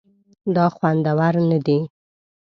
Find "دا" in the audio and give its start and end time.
0.55-0.65